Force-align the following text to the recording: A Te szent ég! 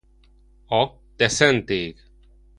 A 0.67 0.97
Te 1.15 1.27
szent 1.27 1.69
ég! 1.69 1.99